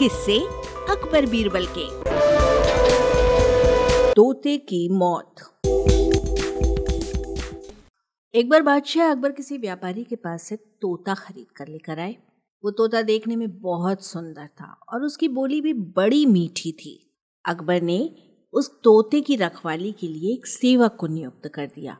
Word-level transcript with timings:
किससे 0.00 0.38
अकबर 0.90 1.26
बीरबल 1.26 1.66
के। 1.70 1.84
तोते 4.12 4.56
की 4.58 4.88
मौत। 4.88 5.34
एक 8.34 8.48
बार 8.48 8.62
बादशाह 8.62 9.10
अकबर 9.10 9.32
किसी 9.32 9.58
व्यापारी 9.58 10.04
के 10.04 10.16
पास 10.16 10.42
से 10.42 10.56
तोता 10.56 11.14
खरीद 11.14 11.46
कर 11.56 11.68
लेकर 11.68 11.98
आए। 11.98 12.16
वो 12.64 12.70
तोता 12.70 13.02
देखने 13.02 13.36
में 13.36 13.60
बहुत 13.60 14.04
सुंदर 14.04 14.46
था 14.46 14.80
और 14.92 15.02
उसकी 15.02 15.28
बोली 15.28 15.60
भी 15.60 15.72
बड़ी 15.72 16.26
मीठी 16.26 16.72
थी। 16.72 17.12
अकबर 17.48 17.82
ने 17.82 18.14
उस 18.52 18.70
तोते 18.84 19.20
की 19.20 19.36
रखवाली 19.36 19.92
के 19.92 20.08
लिए 20.08 20.32
एक 20.32 20.46
सेवक 20.46 20.96
को 21.00 21.06
नियुक्त 21.06 21.50
कर 21.54 21.66
दिया 21.66 21.96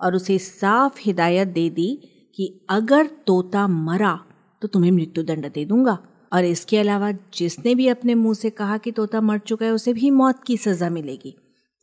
और 0.00 0.14
उसे 0.14 0.38
साफ़ 0.38 1.00
हिदायत 1.00 1.48
दे 1.48 1.70
दी 1.70 1.94
कि 2.36 2.66
अगर 2.70 3.06
तोता 3.06 3.68
मरा 3.68 4.18
तो 4.62 4.68
तुम्हें 4.68 4.90
मृत्यु 4.90 5.24
दंड 5.24 5.52
दे 5.52 5.64
दूँगा। 5.64 5.98
और 6.34 6.44
इसके 6.44 6.78
अलावा 6.78 7.10
जिसने 7.34 7.74
भी 7.74 7.88
अपने 7.88 8.14
मुँह 8.14 8.34
से 8.34 8.50
कहा 8.50 8.76
कि 8.78 8.92
तोता 8.92 9.20
मर 9.20 9.38
चुका 9.38 9.66
है, 9.66 9.72
उसे 9.72 9.92
भी 9.92 10.10
मौत 10.10 10.42
की 10.44 10.56
सज़ा 10.56 10.88
मिलेगी। 10.90 11.34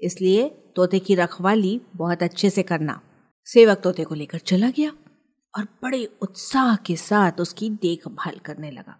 इसलिए 0.02 0.48
तोते 0.76 1.00
की 1.00 1.16
रखवाली 1.16 1.80
बहुत 1.96 2.24
अच्छे 2.24 2.50
से 2.50 2.64
करना। 2.64 3.00
सेवक 3.48 3.77
तोते 3.77 4.04
को 4.04 4.16
लेकर 4.16 4.38
चला 4.38 4.70
गया 4.70 4.91
और 5.54 5.64
बड़े 5.84 6.05
उत्साह 6.22 6.76
के 6.76 6.96
साथ 6.96 7.40
उसकी 7.40 7.70
देखभाल 7.82 8.38
करने 8.46 8.72
लगा। 8.72 8.98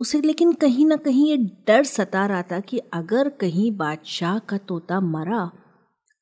उसे 0.00 0.20
लेकिन 0.20 0.52
कहीं 0.52 0.86
ना 0.86 0.96
कहीं 0.96 1.28
ये 1.30 1.36
डर 1.66 1.84
सता 1.84 2.26
रहा 2.26 2.42
था 2.42 2.60
कि 2.60 2.78
अगर 2.94 3.28
कहीं 3.40 3.70
बादशाह 3.76 4.38
का 4.38 4.58
तोता 4.58 5.00
मरा 5.00 5.50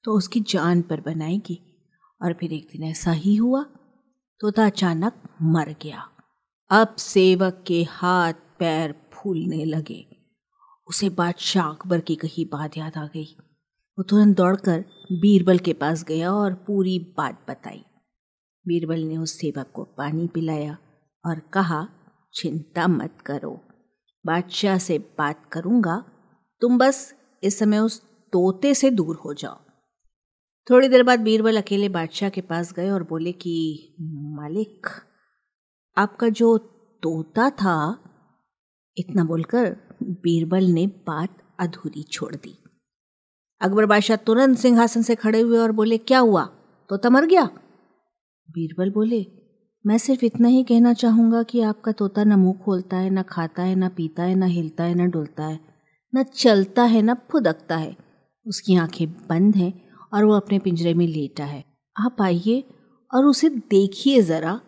तो 0.05 0.13
उसकी 0.13 0.41
जान 0.41 0.83
पर 0.83 1.01
बनाएगी 1.01 1.59
और 2.21 2.33
फिर 2.33 2.53
एक 2.53 2.69
दिन 2.73 2.83
ऐसा 2.83 3.13
ही 3.13 3.35
हुआ। 3.37 3.63
तोता 4.41 4.67
अचानक 4.67 5.23
मर 5.43 5.75
गया। 5.83 6.07
अब 6.71 6.95
सेवक 6.99 7.65
के 7.67 7.83
हाथ 7.91 8.33
पैर 8.61 8.95
फूलने 9.13 9.65
लगे। 9.65 10.17
उसे 10.89 11.09
बादशाह 11.09 11.69
अकबर 11.69 12.01
की 12.01 12.17
कही 12.17 12.45
बात 12.45 12.77
याद 12.77 12.97
आ 12.97 13.07
गई। 13.07 13.37
वो 13.99 14.03
तुरंत 14.03 14.37
दौड़कर 14.37 14.85
बीरबल 15.13 15.59
के 15.59 15.73
पास 15.73 16.05
गया 16.05 16.33
और 16.33 16.55
पूरी 16.55 16.99
बात 16.99 17.47
बताई। 17.49 17.85
बीरबल 18.67 19.01
ने 19.01 19.17
उस 19.17 19.41
सेवक 19.41 19.71
को 19.75 19.85
पानी 19.85 20.27
पिलाया 20.27 20.79
और 21.27 21.39
कहा, 21.39 21.89
चिंता 22.35 22.89
मत 22.89 23.19
करो। 23.27 23.65
बादशाह 24.27 24.79
से 24.79 24.99
बात 24.99 25.47
करूँगा। 25.53 26.05
तुम 26.61 26.79
बस 26.79 27.15
इस 27.43 27.59
समय 27.59 27.79
उस 27.79 28.03
तोते 28.33 28.75
से 28.75 28.91
दूर 28.91 29.17
हो 29.17 29.35
जाओ। 29.35 29.61
थोड़ी 30.71 30.89
देर 30.89 31.03
बाद 31.03 31.21
बीरबल 31.21 31.57
अकेले 31.57 31.89
बादशाह 31.89 32.29
के 32.29 32.41
पास 32.41 32.73
गए 32.73 32.91
और 32.91 33.03
बोले 33.03 33.33
कि, 33.33 33.87
मालिक, 34.01 34.87
आपका 35.99 36.29
जो 36.29 36.59
तोता 37.03 37.51
था 37.51 38.05
इतना 39.01 39.25
बोलकर 39.25 39.77
बीरबल 40.03 40.65
ने 40.65 40.87
बात 40.87 41.37
अधूरी 41.59 42.03
छोड़ 42.03 42.35
दी। 42.35 42.63
अकबर 43.61 43.87
बादशाह 43.87 44.17
तुरंत 44.17 44.59
सिंहासन 44.59 45.03
से 45.03 45.15
खड़े 45.15 45.41
हुए 45.41 45.59
और 45.59 45.73
बोले, 45.73 45.99
क्या 45.99 46.19
हुआ? 46.19 46.45
तोता 46.89 47.11
मर 47.11 47.27
गया? 47.27 47.45
बीरबल 48.51 48.91
बोले, 48.91 49.27
मैं 49.87 49.99
सिर्फ़ 49.99 50.25
इतना 50.25 50.49
ही 50.49 50.65
कहना 50.65 50.93
चाहूँगा 50.95 51.43
कि 51.43 51.61
आपका 51.61 51.93
तोता 51.93 52.25
न 52.25 52.33
मुँह 52.33 52.59
खोलता 52.65 52.97
है, 52.97 53.11
न 53.11 53.23
खाता 53.23 53.63
है, 53.63 53.75
न 53.75 53.89
पीता 53.89 54.23
है, 54.23 54.35
न 54.35 54.43
हिलता 54.43 54.85
है, 54.85 54.95
न 54.95 55.11
डुलता 55.11 55.45
है, 55.45 55.61
न 56.15 56.23
चलता 56.23 56.83
है, 56.83 57.03
न 57.03 57.15
फुदकता 57.15 57.77
है। 57.77 57.97
उसकी 58.47 58.77
आँखें 58.77 59.13
बंद 59.29 59.57
हैं 59.57 59.89
और 60.15 60.25
वो 60.25 60.33
अपने 60.33 60.59
पिंजरे 60.59 60.95
में 60.95 61.07
लेटा 61.07 61.45
है। 61.45 61.65
आप 61.97 62.17
आइए 62.23 62.65
और 63.15 63.25
उसे 63.25 63.49
देखिए 63.49 64.23
ज़रा। 64.23 64.61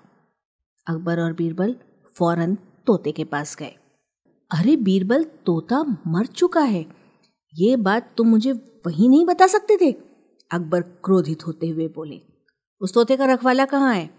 अकबर 0.86 1.20
और 1.20 1.32
बीरबल 1.32 1.76
फ़ौरन 2.18 2.54
तोते 2.54 3.12
के 3.12 3.24
पास 3.24 3.56
गए। 3.56 3.74
अरे 4.54 4.76
बीरबल, 4.76 5.24
तोता 5.24 5.82
मर 6.06 6.26
चुका 6.26 6.60
है। 6.60 6.86
ये 7.54 7.76
बात 7.76 8.14
तुम 8.16 8.28
मुझे 8.28 8.52
वही 8.52 9.08
नहीं 9.08 9.24
बता 9.26 9.46
सकते 9.46 9.76
थे? 9.76 9.92
अकबर 10.50 10.80
क्रोधित 10.80 11.46
होते 11.46 11.68
हुए 11.68 11.88
बोले, 11.88 12.20
उस 12.80 12.94
तोते 12.94 13.16
का 13.16 13.24
रखवाला 13.24 13.64
कहाँ 13.64 13.94
है? 13.94 14.10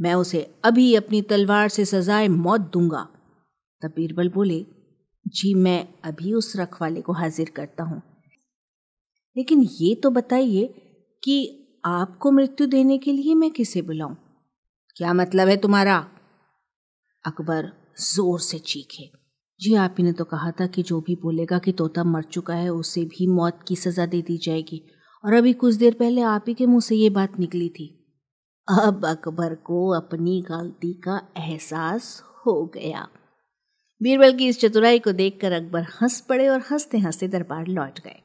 मैं 0.00 0.14
उसे 0.14 0.54
अभी 0.64 0.94
अपनी 0.94 1.22
तलवार 1.22 1.68
से 1.68 1.84
सजाए 1.84 2.28
मौत 2.28 2.60
दूँगा। 2.60 3.08
तब 3.82 3.92
बीरबल 3.96 4.28
बोले, 4.28 4.66
जी, 5.28 5.54
मैं 5.54 5.88
अभी 6.04 6.32
उस 6.32 6.56
रखवाले 6.56 7.00
को 7.00 7.12
हाजिर 7.12 7.50
करता 7.56 7.84
हूँ। 7.84 8.02
लेकिन 9.36 9.62
ये 9.62 9.94
तो 9.94 10.10
बताइए 10.10 10.66
कि 11.22 11.58
आपको 11.84 12.30
मृत्यु 12.30 12.66
देने 12.66 12.98
के 12.98 13.12
लिए 13.12 13.34
मैं 13.34 13.50
किसे 13.50 13.82
बुलाऊं? 13.82 14.14
क्या 14.96 15.12
मतलब 15.12 15.48
है 15.48 15.56
तुम्हारा? 15.56 16.06
अकबर 17.26 17.72
ज़ोर 18.14 18.40
से 18.40 18.58
चीखे। 18.58 19.21
जी 19.62 19.74
आप 19.74 19.94
ही 19.98 20.04
ने 20.04 20.12
तो 20.12 20.24
कहा 20.24 20.50
था 20.50 20.66
कि 20.66 20.82
जो 20.82 21.00
भी 21.00 21.14
बोलेगा 21.14 21.58
कि 21.58 21.72
तोता 21.72 22.04
मर 22.04 22.22
चुका 22.22 22.54
है, 22.54 22.68
उसे 22.68 23.04
भी 23.04 23.26
मौत 23.26 23.60
की 23.68 23.76
सजा 23.76 24.06
दे 24.06 24.22
दी 24.22 24.38
जाएगी। 24.38 24.82
और 25.24 25.32
अभी 25.32 25.52
कुछ 25.52 25.74
देर 25.74 25.94
पहले 25.94 26.20
आप 26.20 26.44
ही 26.48 26.54
के 26.54 26.66
मुँह 26.66 26.80
से 26.80 26.96
ये 26.96 27.10
बात 27.10 27.38
निकली 27.40 27.68
थी। 27.68 27.98
अब 28.68 29.06
अकबर 29.06 29.54
को 29.54 29.88
अपनी 29.88 30.42
गलती 30.42 30.92
का 30.92 31.28
एहसास 31.38 32.22
हो 32.46 32.66
गया। 32.66 33.08
बीरबल 34.02 34.36
की 34.36 34.48
इस 34.48 34.60
चतुराई 34.60 34.98
को 34.98 35.12
देखकर 35.12 35.52
अकबर 35.52 35.82
हंस 35.82 36.20
पड़े 36.20 36.48
और 36.48 36.62
हँसते 36.72 36.98
हँसते 36.98 37.28
दरबार 37.28 37.66
लौट 37.66 38.00
गए। 38.00 38.22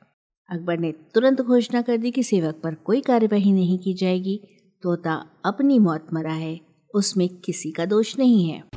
अकबर 0.49 0.77
ने 0.77 0.91
तुरंत 0.91 1.41
घोषणा 1.41 1.81
कर 1.81 1.97
दी 1.97 2.11
कि 2.11 2.23
सेवक 2.23 2.55
पर 2.63 2.75
कोई 2.75 3.01
कार्यवाही 3.01 3.51
नहीं 3.51 3.79
की 3.79 3.93
जाएगी। 3.93 4.41
तोता 4.83 5.25
अपनी 5.45 5.79
मौत 5.79 6.07
मरा 6.13 6.33
है, 6.33 6.61
उसमें 6.95 7.29
किसी 7.29 7.71
का 7.71 7.85
दोष 7.85 8.19
नहीं 8.19 8.49
है। 8.49 8.76